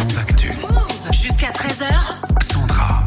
Move 0.00 0.18
Actu. 0.18 0.50
Jusqu'à 1.12 1.48
13h. 1.48 1.84
Sandra. 2.52 3.06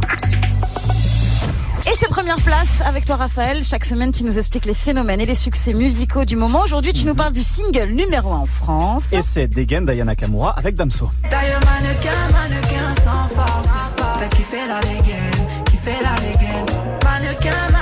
Et 1.88 1.96
c'est 1.96 2.08
première 2.08 2.36
place 2.36 2.82
avec 2.86 3.06
toi 3.06 3.16
Raphaël. 3.16 3.64
Chaque 3.64 3.84
semaine 3.86 4.12
tu 4.12 4.24
nous 4.24 4.38
expliques 4.38 4.66
les 4.66 4.76
phénomènes 4.76 5.20
et 5.20 5.26
les 5.26 5.34
succès 5.34 5.74
musicaux 5.74 6.24
du 6.26 6.36
moment. 6.36 6.62
Aujourd'hui 6.62 6.94
tu 6.94 7.06
nous 7.08 7.16
parles 7.16 7.34
du 7.34 7.42
single 7.42 7.94
numéro 7.94 8.32
1 8.34 8.38
en 8.38 8.46
France. 8.46 9.12
Et 9.14 9.24
c'est 9.24 9.48
Degen 9.48 9.86
d'Ayana 9.86 10.16
Kamura 10.16 10.52
avec 10.52 10.76
Damso. 10.76 11.10
D'ailleurs, 11.32 11.62
mannequin, 11.62 12.12
mannequin 12.32 12.94
sans 13.04 13.36
force. 13.36 13.68
T'as 14.20 14.28
kiffé 14.28 14.58
la 14.68 14.80
dégaine, 14.82 15.48
kiffé 15.66 15.94
la 16.02 16.16
dégaine. 16.22 16.66
Mannequin, 17.04 17.73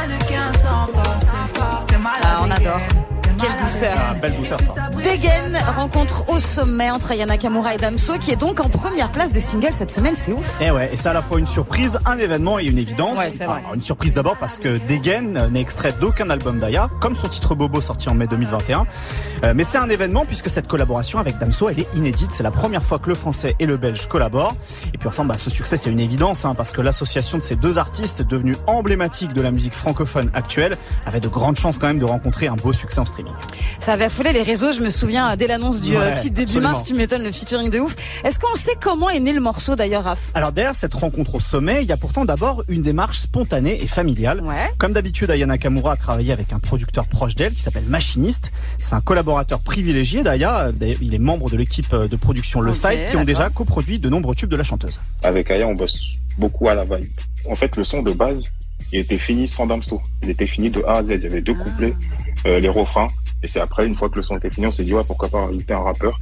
douceur. 3.82 3.98
Ah, 3.98 4.14
belle 4.14 4.36
douceur 4.36 4.60
ça. 4.62 4.90
Degen 5.04 5.58
rencontre 5.76 6.30
au 6.30 6.40
sommet 6.40 6.92
entre 6.92 7.12
Ayana 7.12 7.38
Kamura 7.38 7.74
et 7.74 7.78
Damso 7.78 8.18
qui 8.20 8.32
est 8.32 8.36
donc 8.36 8.60
en 8.60 8.70
première 8.70 9.12
place 9.12 9.32
des 9.32 9.40
singles 9.40 9.74
cette 9.74 9.92
semaine, 9.92 10.14
c'est 10.16 10.34
ouf. 10.34 10.62
Et 10.62 10.72
ouais, 10.72 10.90
et 10.94 10.98
c'est 10.98 11.10
à 11.10 11.14
la 11.14 11.22
fois 11.22 11.40
une 11.40 11.48
surprise, 11.48 11.98
un 12.06 12.18
événement 12.18 12.60
et 12.60 12.66
une 12.66 12.78
évidence. 12.78 13.18
Ouais, 13.18 13.32
c'est 13.32 13.46
vrai. 13.46 13.60
Alors, 13.60 13.74
une 13.74 13.82
surprise 13.82 14.14
d'abord 14.14 14.38
parce 14.38 14.60
que 14.60 14.80
Degen 14.88 15.48
n'est 15.52 15.62
extrait 15.62 15.94
d'aucun 16.00 16.30
album 16.30 16.60
d'Aya, 16.60 16.90
comme 17.00 17.16
son 17.16 17.28
titre 17.28 17.56
Bobo 17.56 17.82
sorti 17.82 18.10
en 18.10 18.14
mai 18.14 18.28
2021. 18.28 18.86
Euh, 19.44 19.54
mais 19.56 19.64
c'est 19.64 19.78
un 19.78 19.90
événement 19.90 20.26
puisque 20.26 20.50
cette 20.50 20.68
collaboration 20.68 21.20
avec 21.20 21.38
Damso, 21.38 21.70
elle 21.70 21.80
est 21.80 21.94
inédite. 21.96 22.32
C'est 22.32 22.44
la 22.44 22.52
première 22.52 22.84
fois 22.84 23.00
que 23.00 23.10
le 23.10 23.16
français 23.16 23.56
et 23.60 23.66
le 23.66 23.78
belge 23.78 24.08
collaborent. 24.08 24.56
Et 24.94 24.98
puis 24.98 25.08
enfin, 25.08 25.26
bah, 25.26 25.38
ce 25.38 25.50
succès, 25.50 25.78
c'est 25.78 25.90
une 25.90 26.00
évidence, 26.00 26.46
hein, 26.46 26.54
parce 26.56 26.72
que 26.72 26.82
l'association 26.82 27.38
de 27.38 27.44
ces 27.44 27.56
deux 27.56 27.78
artistes, 27.78 28.22
devenus 28.22 28.58
emblématiques 28.68 29.34
de 29.34 29.42
la 29.42 29.52
musique 29.52 29.74
francophone 29.74 30.30
actuelle, 30.34 30.76
avait 31.06 31.20
de 31.20 31.28
grandes 31.28 31.58
chances 31.58 31.78
quand 31.78 31.88
même 31.88 32.00
de 32.00 32.06
rencontrer 32.06 32.48
un 32.48 32.56
beau 32.56 32.74
succès 32.74 33.00
en 33.00 33.06
streaming. 33.06 33.34
Ça 33.80 33.94
avait 33.94 34.06
affolé 34.06 34.32
les 34.34 34.44
réseaux, 34.44 34.72
je 34.72 34.80
me 34.82 34.90
souviens 34.90 35.36
dès 35.36 35.48
l'annonce 35.48 35.82
du 35.82 35.96
euh, 35.96 36.00
Ouais, 36.02 36.14
titre 36.14 36.34
début 36.36 36.52
absolument. 36.52 36.72
mars, 36.72 36.84
tu 36.84 36.94
m'étonnes 36.94 37.24
le 37.24 37.32
featuring 37.32 37.70
de 37.70 37.80
ouf. 37.80 37.96
Est-ce 38.24 38.40
qu'on 38.40 38.54
sait 38.56 38.76
comment 38.80 39.10
est 39.10 39.20
né 39.20 39.34
le 39.34 39.42
morceau 39.42 39.76
d'ailleurs 39.76 40.04
Raph? 40.04 40.32
Alors 40.34 40.52
derrière 40.52 40.76
cette 40.76 40.94
rencontre 40.94 41.36
au 41.36 41.40
sommet, 41.40 41.82
il 41.84 41.88
y 41.90 41.92
a 41.92 41.98
pourtant 41.98 42.26
d'abord 42.26 42.64
une 42.68 42.82
démarche 42.84 43.20
spontanée 43.20 43.82
et 43.82 43.88
familiale. 43.88 44.42
Ouais. 44.42 44.70
Comme 44.78 44.94
d'habitude, 44.94 45.30
Ayana 45.32 45.58
Kamura 45.58 45.94
a 45.94 45.98
travaillé 45.98 46.32
avec 46.32 46.54
un 46.54 46.60
producteur 46.60 47.08
proche 47.08 47.36
d'elle 47.36 47.54
qui 47.54 47.62
s'appelle 47.62 47.86
Machiniste. 47.88 48.52
C'est 48.78 48.94
un 48.96 49.02
collaborateur 49.02 49.60
privilégié 49.60 50.24
d'Aya. 50.24 50.72
D'ailleurs, 50.72 50.98
Il 51.02 51.14
est 51.16 51.20
membre 51.20 51.50
de 51.50 51.58
l'équipe 51.58 51.94
de 51.96 52.16
production 52.16 52.62
Le 52.62 52.72
Ok, 52.72 52.76
Site 52.78 53.10
qui 53.10 53.18
ont 53.18 53.24
déjà 53.24 53.50
coproduit 53.50 54.00
de 54.00 54.10
nombreux 54.10 54.36
tubes 54.36 54.50
de 54.50 54.56
la 54.56 54.64
chanteuse. 54.64 55.00
Avec 55.24 55.50
Aya, 55.52 55.68
on 55.68 55.74
bosse 55.74 56.18
beaucoup 56.38 56.70
à 56.70 56.74
la 56.74 56.84
vibe. 56.84 57.10
En 57.50 57.56
fait, 57.56 57.76
le 57.76 57.84
son 57.84 58.02
de 58.02 58.12
base, 58.12 58.44
il 58.92 59.00
était 59.00 59.18
fini 59.18 59.48
sans 59.48 59.66
Damso. 59.66 60.02
Il 60.24 60.30
était 60.30 60.48
fini 60.48 60.70
de 60.70 60.84
A 60.84 60.98
à 60.98 61.04
Z. 61.04 61.12
Il 61.12 61.24
y 61.24 61.26
avait 61.26 61.42
deux 61.42 61.54
couplets, 61.54 61.94
euh, 62.46 62.60
les 62.60 62.70
refrains. 62.70 63.08
Et 63.44 63.48
c'est 63.48 63.60
après, 63.60 63.88
une 63.88 63.96
fois 63.96 64.10
que 64.10 64.18
le 64.18 64.22
son 64.22 64.38
était 64.38 64.50
fini, 64.50 64.68
on 64.68 64.72
s'est 64.72 64.84
dit, 64.84 64.94
ouais, 64.94 65.04
pourquoi 65.06 65.30
pas 65.30 65.46
rajouter 65.46 65.74
un 65.74 65.82
rappeur. 65.82 66.20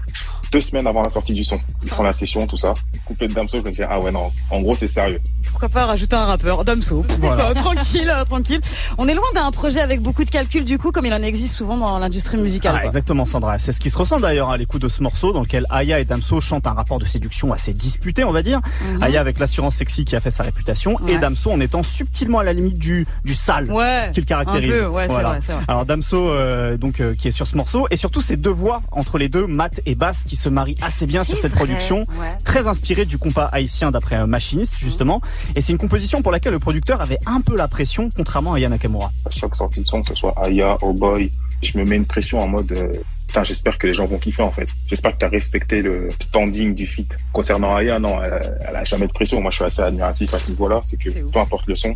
Deux 0.52 0.61
semaines 0.61 0.88
avant 0.88 1.03
la 1.03 1.09
sortie 1.09 1.33
du 1.33 1.44
son. 1.44 1.59
Il 1.83 1.89
prend 1.89 2.02
la 2.03 2.14
session, 2.14 2.47
tout 2.47 2.58
ça. 2.58 2.73
Couplet 3.05 3.28
de 3.28 3.33
Damso, 3.33 3.59
je 3.59 3.64
me 3.67 3.72
dis, 3.72 3.83
ah 3.83 4.00
ouais, 4.00 4.11
non. 4.11 4.31
En 4.50 4.61
gros, 4.61 4.75
c'est 4.75 4.88
sérieux. 4.88 5.19
Pourquoi 5.52 5.69
pas 5.69 5.86
rajouter 5.86 6.16
un 6.16 6.25
rappeur 6.25 6.64
Damso. 6.66 7.05
Voilà. 7.19 7.53
tranquille, 7.55 8.09
euh, 8.09 8.23
tranquille. 8.25 8.59
On 8.97 9.08
est 9.08 9.14
loin 9.14 9.25
d'un 9.36 9.52
projet 9.52 9.80
avec 9.81 10.02
beaucoup 10.02 10.23
de 10.23 10.30
calculs 10.30 10.64
du 10.66 10.77
coup, 10.80 10.92
comme 10.92 11.05
il 11.05 11.14
en 11.14 11.22
existe 11.22 11.55
souvent 11.55 11.77
dans 11.77 12.00
l'industrie 12.00 12.38
musicale. 12.38 12.80
Ah, 12.81 12.86
exactement, 12.86 13.25
Sandra. 13.25 13.59
C'est 13.59 13.72
ce 13.73 13.80
qui 13.80 13.89
se 13.89 13.97
ressent 13.97 14.20
d'ailleurs 14.20 14.50
à 14.50 14.58
l'écoute 14.58 14.81
de 14.81 14.88
ce 14.88 15.03
morceau 15.03 15.33
dans 15.33 15.42
lequel 15.42 15.66
Aya 15.70 16.00
et 16.00 16.05
Damso 16.05 16.39
chantent 16.42 16.66
un 16.67 16.73
rapport 16.73 16.97
de 16.97 17.05
séduction 17.05 17.53
assez 17.53 17.73
disputé, 17.73 18.23
on 18.23 18.31
va 18.31 18.42
dire. 18.42 18.59
Mhm. 18.94 19.03
Aya 19.03 19.20
avec 19.22 19.38
l'assurance 19.38 19.75
sexy 19.75 20.05
qui 20.05 20.16
a 20.16 20.20
fait 20.20 20.31
sa 20.31 20.44
réputation 20.44 20.97
et. 21.08 21.17
Damso 21.20 21.52
en 21.52 21.59
étant 21.59 21.83
subtilement 21.83 22.39
à 22.39 22.44
la 22.44 22.53
limite 22.53 22.80
du, 22.80 23.05
du 23.25 23.33
sale. 23.36 23.70
Ouais. 23.72 24.09
qui 24.14 24.22
le 24.22 24.25
caractérise. 24.25 24.72
Un 24.73 24.77
peu, 24.77 24.88
ouais, 24.88 25.08
Voilà. 25.08 25.39
vrai. 25.39 25.55
Alors 25.67 25.86
Damso, 25.86 26.30
euh, 26.30 26.77
donc 26.77 27.02
euh, 27.02 27.14
qui 27.14 27.27
est 27.27 27.31
sur 27.31 27.45
ce 27.45 27.58
morceau, 27.58 27.88
et 27.92 27.97
surtout 27.97 28.22
ces 28.22 28.38
deux 28.38 28.50
voix 28.50 28.81
entre 28.94 29.17
les 29.17 29.27
deux, 29.30 29.45
Matt 29.45 29.81
et 29.86 29.95
Bass, 29.95 30.23
qui 30.23 30.38
se 30.39 30.49
marient 30.49 30.77
assez 30.81 31.05
bien 31.05 31.23
sur 31.23 31.37
cette 31.37 31.51
vrai, 31.51 31.65
production, 31.65 31.99
ouais. 31.99 32.37
très 32.43 32.67
inspirée 32.67 33.05
du 33.05 33.17
compas 33.17 33.45
haïtien 33.51 33.91
d'après 33.91 34.15
un 34.15 34.27
machiniste 34.27 34.77
justement. 34.79 35.21
Et 35.55 35.61
c'est 35.61 35.71
une 35.71 35.77
composition 35.77 36.21
pour 36.21 36.31
laquelle 36.31 36.53
le 36.53 36.59
producteur 36.59 37.01
avait 37.01 37.19
un 37.25 37.41
peu 37.41 37.55
la 37.55 37.67
pression, 37.67 38.09
contrairement 38.15 38.53
à 38.53 38.59
Yana 38.59 38.75
Nakamura. 38.75 39.11
À 39.25 39.29
chaque 39.29 39.55
sortie 39.55 39.81
de 39.81 39.87
son, 39.87 40.01
que 40.01 40.09
ce 40.09 40.15
soit 40.15 40.33
Aya, 40.41 40.77
Oh 40.81 40.93
Boy, 40.93 41.31
je 41.61 41.77
me 41.77 41.83
mets 41.83 41.97
une 41.97 42.05
pression 42.05 42.39
en 42.39 42.47
mode, 42.47 42.71
euh, 42.71 42.91
putain, 43.27 43.43
j'espère 43.43 43.77
que 43.77 43.87
les 43.87 43.93
gens 43.93 44.05
vont 44.05 44.17
kiffer, 44.17 44.41
en 44.43 44.49
fait. 44.49 44.69
J'espère 44.87 45.14
que 45.14 45.17
tu 45.19 45.25
as 45.25 45.30
respecté 45.30 45.81
le 45.81 46.08
standing 46.21 46.73
du 46.73 46.87
feat. 46.87 47.14
Concernant 47.33 47.75
Aya, 47.75 47.99
non, 47.99 48.21
elle, 48.23 48.58
elle 48.67 48.75
a 48.75 48.85
jamais 48.85 49.08
de 49.08 49.11
pression. 49.11 49.41
Moi, 49.41 49.52
je 49.52 49.58
suis 49.58 49.65
assez 49.65 49.81
admiratif 49.81 50.33
à 50.33 50.39
ce 50.39 50.49
niveau-là. 50.52 50.80
C'est 50.83 50.97
que 50.97 51.11
C'est 51.11 51.21
ouf. 51.23 51.31
peu 51.31 51.39
importe 51.39 51.67
le 51.67 51.75
son. 51.75 51.95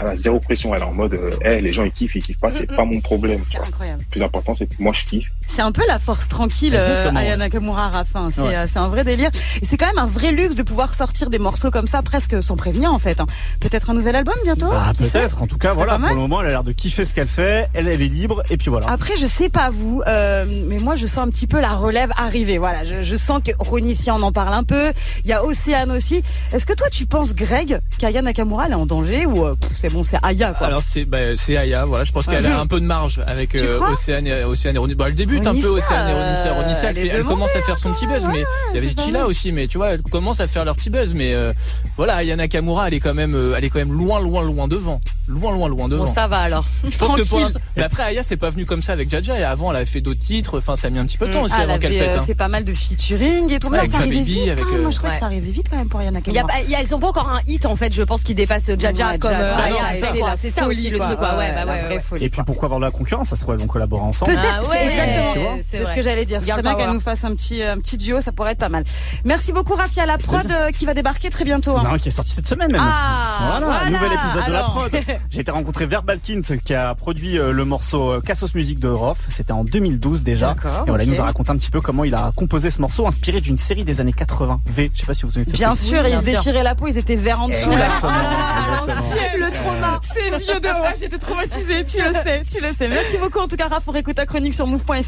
Elle 0.00 0.06
a 0.06 0.16
zéro 0.16 0.40
pression. 0.40 0.74
Elle 0.74 0.80
est 0.82 0.84
en 0.84 0.92
mode, 0.92 1.14
euh, 1.14 1.30
hey, 1.44 1.60
les 1.62 1.72
gens, 1.72 1.84
ils 1.84 1.90
kiffent, 1.92 2.14
ils 2.16 2.22
kiffent 2.22 2.38
pas, 2.40 2.50
c'est 2.50 2.70
Mm, 2.70 2.76
pas 2.76 2.84
mon 2.84 3.00
problème. 3.00 3.40
C'est 3.42 3.58
incroyable. 3.58 4.00
Le 4.00 4.06
plus 4.10 4.22
important, 4.22 4.54
c'est 4.54 4.66
que 4.66 4.82
moi, 4.82 4.92
je 4.92 5.04
kiffe. 5.04 5.30
C'est 5.48 5.62
un 5.62 5.72
peu 5.72 5.82
la 5.86 5.98
force 5.98 6.28
tranquille, 6.28 6.74
euh, 6.74 6.78
Exactement, 6.98 7.20
Aya. 7.20 7.36
Nakamura 7.36 7.88
Rafin. 7.88 8.30
C'est 8.34 8.40
Ouais. 8.42 8.56
euh, 8.56 8.66
c'est 8.68 8.78
un 8.78 8.88
vrai 8.88 9.04
délire. 9.04 9.30
Et 9.60 9.66
c'est 9.66 9.76
quand 9.76 9.86
même 9.86 9.98
un 9.98 10.06
vrai 10.06 10.32
luxe 10.32 10.54
de 10.54 10.62
pouvoir 10.62 10.94
sortir 10.94 11.28
des 11.30 11.38
morceaux 11.38 11.70
comme 11.70 11.86
ça 11.86 12.02
presque 12.02 12.42
sans 12.42 12.56
prévenir 12.56 12.92
en 12.92 12.98
fait. 12.98 13.20
hein. 13.20 13.26
Peut-être 13.60 13.90
un 13.90 13.94
nouvel 13.94 14.16
album 14.16 14.34
bientôt 14.44 14.70
Bah, 14.70 14.92
peut-être. 14.96 15.42
En 15.42 15.46
tout 15.46 15.58
cas, 15.58 15.72
voilà. 15.74 15.98
Pour 15.98 16.08
le 16.08 16.14
moment, 16.14 16.40
elle 16.40 16.46
a 16.48 16.50
l'air 16.50 16.64
de 16.64 16.72
kiffer 16.72 17.04
ce 17.04 17.14
qu'elle 17.14 17.28
fait. 17.28 17.68
Elle, 17.74 17.88
elle 17.88 18.00
est 18.02 18.06
libre. 18.06 18.42
Et 18.50 18.56
puis 18.56 18.70
voilà. 18.70 18.86
Après, 18.88 19.16
je 19.16 19.26
sais 19.26 19.48
pas 19.48 19.70
vous, 19.70 20.02
euh, 20.06 20.44
mais 20.66 20.78
moi 20.78 20.96
je 20.96 21.06
sens 21.06 21.18
un 21.26 21.28
petit 21.28 21.46
peu 21.46 21.60
la 21.60 21.74
relève 21.74 22.10
arriver. 22.16 22.58
Voilà, 22.58 22.84
je, 22.84 23.02
je 23.02 23.16
sens 23.16 23.40
que 23.44 23.52
Ronnie 23.58 23.94
si 23.94 24.10
on 24.10 24.22
en 24.22 24.32
parle 24.32 24.54
un 24.54 24.64
peu. 24.64 24.90
Il 25.24 25.30
y 25.30 25.32
a 25.32 25.44
Océane 25.44 25.90
aussi. 25.90 26.22
Est-ce 26.52 26.66
que 26.66 26.72
toi 26.72 26.88
tu 26.90 27.06
penses, 27.06 27.34
Greg, 27.34 27.78
qu'Aya 27.98 28.22
Nakamura 28.22 28.66
elle 28.66 28.72
est 28.72 28.76
en 28.76 28.86
danger 28.86 29.26
ou 29.26 29.44
euh, 29.44 29.54
pff, 29.54 29.71
c'est 29.74 29.88
bon, 29.90 30.02
c'est 30.02 30.18
Aya 30.22 30.52
quoi 30.56 30.66
Alors 30.68 30.82
c'est 30.82 31.04
bah, 31.04 31.18
c'est 31.36 31.56
Aya, 31.56 31.84
voilà. 31.84 32.04
Je 32.04 32.12
pense 32.12 32.26
qu'elle 32.26 32.46
a 32.46 32.60
un 32.60 32.66
peu 32.66 32.80
de 32.80 32.86
marge 32.86 33.22
avec 33.26 33.54
euh, 33.54 33.80
Océane, 33.90 34.26
et- 34.26 34.44
Océane 34.44 34.76
et 34.76 34.78
Ronissa. 34.78 34.96
Bah, 34.96 35.04
elle 35.08 35.14
débute 35.14 35.46
un 35.46 35.54
peu 35.54 35.68
Océane 35.68 36.08
et 36.08 36.12
Ronissa. 36.12 36.48
euh, 36.48 36.62
Ronissa, 36.62 36.90
elle, 36.90 36.98
elle 36.98 37.10
fait- 37.10 37.16
elle 37.16 37.24
commence 37.24 37.54
à 37.56 37.62
faire 37.62 37.78
son 37.78 37.92
petit 37.92 38.06
buzz, 38.06 38.26
mais 38.30 38.44
il 38.72 38.76
y 38.76 38.78
avait 38.78 38.94
Chila 38.96 39.26
aussi, 39.26 39.52
mais 39.52 39.66
tu 39.66 39.78
vois, 39.78 39.90
elle 39.90 40.02
commence 40.02 40.40
à 40.40 40.48
faire 40.48 40.64
leur 40.64 40.76
petit 40.76 40.90
buzz, 40.90 41.14
mais 41.14 41.34
euh, 41.34 41.52
voilà, 41.96 42.16
Aya 42.16 42.36
Nakamura, 42.36 42.88
elle 42.88 42.94
est 42.94 43.00
quand 43.00 43.14
même, 43.14 43.34
euh, 43.34 43.54
elle 43.56 43.64
est 43.64 43.70
quand 43.70 43.78
même 43.78 43.92
loin, 43.92 44.20
loin, 44.20 44.42
loin 44.42 44.68
devant, 44.68 45.00
loin, 45.32 45.52
loin, 45.52 45.68
loin 45.68 45.88
devant. 45.88 46.04
Bon, 46.04 46.12
ça 46.12 46.26
va 46.28 46.38
alors. 46.38 46.64
je 46.88 46.96
pense 46.96 47.16
que 47.16 47.28
pour 47.28 47.40
mais 47.76 47.82
après 47.82 48.02
Aya, 48.04 48.22
c'est 48.22 48.36
pas 48.36 48.50
venu 48.50 48.66
comme 48.66 48.82
ça 48.82 48.92
avec 48.92 49.10
Jaja. 49.10 49.38
Et 49.38 49.44
avant, 49.44 49.70
elle 49.70 49.76
avait 49.78 49.86
fait 49.86 50.00
d'autres 50.00 50.20
titres. 50.20 50.58
Enfin, 50.58 50.76
ça 50.76 50.88
a 50.88 50.90
mis 50.90 50.98
un 50.98 51.06
petit 51.06 51.18
peu 51.18 51.26
de 51.26 51.32
temps 51.32 51.42
aussi 51.42 51.54
Ah, 51.56 51.62
elle 51.64 51.70
avant 51.70 51.78
qu'elle 51.80 51.92
pète. 51.92 52.02
euh, 52.02 52.18
hein. 52.20 52.24
fait 52.26 52.34
pas 52.34 52.48
mal 52.48 52.64
de 52.64 52.72
featuring 52.74 53.50
et 53.52 53.58
tout. 53.58 53.68
Mais 53.70 53.78
Avec 53.78 53.90
ça 53.90 53.98
arrivait 53.98 54.16
Baby, 54.16 54.32
vite. 54.34 54.48
avec, 54.52 54.64
quand 54.64 54.70
même. 54.70 54.78
euh, 54.80 54.82
Moi, 54.82 54.90
je 54.92 54.96
crois 54.98 55.08
ouais. 55.10 55.14
que 55.14 55.20
ça 55.20 55.26
arrivait 55.26 55.50
vite 55.50 55.66
quand 55.70 55.76
même 55.76 55.88
pour 55.88 56.00
Aya 56.00 56.10
Il 56.10 56.32
y 56.32 56.38
a 56.38 56.42
Nakamura. 56.42 56.46
pas, 56.46 56.60
il 56.64 56.70
y 56.70 56.74
a- 56.74 56.82
ils 56.82 56.94
ont 56.94 56.98
pas 57.00 57.08
encore 57.08 57.28
un 57.30 57.40
hit 57.46 57.66
en 57.66 57.76
fait, 57.76 57.92
je 57.92 58.02
pense 58.02 58.22
qui 58.22 58.34
dépasse 58.34 58.70
Jaja 58.78 59.12
Ouais, 59.12 59.18
comme 59.18 59.30
Jaja, 59.30 59.44
euh, 59.44 59.62
Aya, 59.62 60.26
a 60.32 60.36
c'est 60.36 60.50
ça 60.50 60.66
aussi 60.68 60.90
le 60.90 60.98
truc, 60.98 61.18
ouais, 61.20 61.26
ouais, 61.26 61.36
Ouais, 61.36 61.64
ouais, 61.64 62.00
ouais. 62.12 62.22
Et 62.24 62.28
puis 62.28 62.42
pourquoi 62.44 62.66
avoir 62.66 62.80
de 62.80 62.84
la 62.84 62.90
concurrence? 62.90 63.28
Ça 63.30 63.36
se 63.36 63.42
trouve, 63.42 63.54
elles 63.54 63.60
vont 63.60 63.66
collaborer 63.66 64.02
ensemble. 64.02 64.32
Peut-être, 64.32 64.54
Ah 64.58 64.60
c'est 64.62 64.68
ouais, 64.70 64.86
exactement. 64.86 65.86
ce 65.88 65.92
que 65.94 66.02
j'allais 66.02 66.24
dire. 66.24 66.40
C'est 66.42 66.60
bien 66.62 66.74
qu'elle 66.74 66.90
nous 66.90 67.00
fasse 67.00 67.24
un 67.24 67.34
petit, 67.34 67.62
un 67.62 67.78
petit 67.78 67.96
duo, 67.96 68.20
ça 68.20 68.32
pourrait 68.32 68.52
être 68.52 68.58
pas 68.58 68.68
mal. 68.68 68.84
Merci 69.24 69.52
beaucoup, 69.52 69.74
Rafia, 69.74 70.06
la 70.06 70.18
prod 70.18 70.50
euh, 70.50 70.70
qui 70.70 70.84
va 70.86 70.94
débarquer 70.94 71.30
très 71.30 71.44
bientôt. 71.44 71.76
hein. 71.76 71.84
Non, 71.90 71.98
qui 71.98 72.08
est 72.08 72.12
sorti 72.12 72.30
cette 72.32 72.46
semaine 72.48 72.70
même. 72.72 72.80
Ah, 72.84 73.58
voilà, 73.60 73.66
voilà. 73.66 73.90
nouvel 73.90 74.12
épisode 74.18 74.46
de 74.46 74.52
la 74.52 74.62
prod. 74.62 74.90
J'ai 75.30 75.40
été 75.40 75.50
rencontrer 75.50 75.86
Verbalkint 75.86 76.40
qui 76.64 76.74
a 76.74 76.94
produit 76.94 77.38
euh, 77.38 77.52
le 77.52 77.64
morceau 77.64 78.12
euh, 78.12 78.20
Cassos 78.20 78.54
Music 78.54 78.78
de 78.80 78.88
Roth. 78.88 79.16
C'était 79.30 79.52
en 79.52 79.64
2012 79.64 80.22
déjà. 80.22 80.54
D'accord, 80.54 80.84
Et 80.86 80.90
voilà, 80.90 81.04
il 81.04 81.10
nous 81.10 81.20
a 81.20 81.24
raconté 81.24 81.50
un 81.50 81.56
petit 81.56 81.70
peu 81.70 81.80
comment 81.80 82.04
il 82.04 82.14
a 82.14 82.32
composé 82.36 82.68
ce 82.70 82.80
morceau 82.80 83.06
inspiré 83.06 83.40
d'une 83.40 83.56
série 83.56 83.84
des 83.84 84.00
années 84.00 84.12
80. 84.12 84.60
V, 84.66 84.90
je 84.94 85.00
sais 85.00 85.06
pas 85.06 85.14
si 85.14 85.22
vous 85.22 85.28
vous 85.28 85.32
souvenez 85.32 85.46
de 85.46 85.52
Bien 85.52 85.74
sûr, 85.74 86.00
Oui, 86.04 86.10
ils 86.12 86.18
se 86.18 86.24
bien 86.24 86.34
sûr. 86.34 86.42
déchiraient 86.44 86.62
la 86.64 86.74
peau, 86.74 86.86
ils 86.86 86.98
étaient 86.98 87.16
verts 87.16 87.40
en 87.40 87.48
dessous. 87.48 87.70
là. 87.70 87.76
Exactement, 87.76 88.12
Ah, 88.12 88.82
exactement. 88.86 89.46
le 89.46 89.52
trauma. 89.52 90.00
C'est 90.02 90.30
vieux 90.38 90.60
de 90.60 90.66
ouais, 90.66 90.94
j'étais 91.00 91.18
traumatisée, 91.18 91.84
tu 91.84 91.98
le 91.98 92.12
sais, 92.12 92.42
tu 92.50 92.60
le 92.60 92.68
sais. 92.74 92.88
Merci 92.88 93.16
beaucoup 93.18 93.38
en 93.38 93.48
tout 93.48 93.56
cas, 93.56 93.68
Raph, 93.68 93.84
on 93.86 93.92
réécoute 93.92 94.16
ta 94.16 94.26
chronique 94.26 94.54
sur 94.54 94.66
move.fr. 94.66 95.02